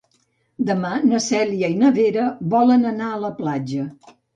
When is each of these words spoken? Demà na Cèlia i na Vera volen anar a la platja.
Demà 0.69 0.93
na 1.11 1.21
Cèlia 1.27 1.71
i 1.75 1.77
na 1.85 1.95
Vera 2.01 2.27
volen 2.59 2.93
anar 2.97 3.15
a 3.15 3.25
la 3.29 3.35
platja. 3.41 3.93